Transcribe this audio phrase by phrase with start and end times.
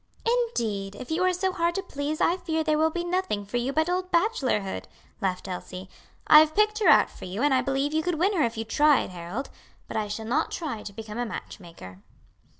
[0.25, 0.95] "Indeed!
[0.95, 3.71] if you are so hard to please, I fear there will be nothing for you
[3.71, 4.85] but old bachelorhood,"
[5.21, 5.89] laughed Elsie.
[6.25, 8.57] "I have picked her out for you, and I believe you could win her if
[8.57, 9.51] you tried, Harold;
[9.87, 12.01] but I shall not try to become a match maker."